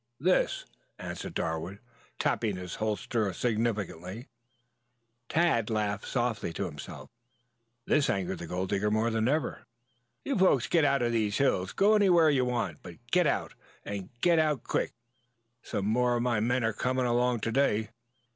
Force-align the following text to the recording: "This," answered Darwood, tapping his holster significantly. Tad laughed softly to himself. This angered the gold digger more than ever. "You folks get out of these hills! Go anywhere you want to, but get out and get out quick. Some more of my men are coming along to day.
"This," 0.19 0.65
answered 0.97 1.35
Darwood, 1.35 1.77
tapping 2.17 2.55
his 2.55 2.73
holster 2.81 3.31
significantly. 3.33 4.29
Tad 5.29 5.69
laughed 5.69 6.07
softly 6.07 6.51
to 6.53 6.65
himself. 6.65 7.11
This 7.85 8.09
angered 8.09 8.39
the 8.39 8.47
gold 8.47 8.69
digger 8.69 8.89
more 8.89 9.11
than 9.11 9.27
ever. 9.27 9.61
"You 10.25 10.35
folks 10.39 10.65
get 10.65 10.83
out 10.85 11.03
of 11.03 11.11
these 11.11 11.37
hills! 11.37 11.71
Go 11.71 11.93
anywhere 11.93 12.31
you 12.31 12.45
want 12.45 12.77
to, 12.77 12.79
but 12.93 13.11
get 13.11 13.27
out 13.27 13.53
and 13.85 14.09
get 14.21 14.39
out 14.39 14.63
quick. 14.63 14.91
Some 15.61 15.85
more 15.85 16.15
of 16.15 16.23
my 16.23 16.39
men 16.39 16.63
are 16.63 16.73
coming 16.73 17.05
along 17.05 17.41
to 17.41 17.51
day. 17.51 17.89